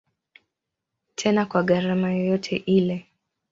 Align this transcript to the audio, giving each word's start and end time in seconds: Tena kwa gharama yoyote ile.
Tena 1.15 1.45
kwa 1.45 1.63
gharama 1.63 2.11
yoyote 2.11 2.55
ile. 2.55 3.05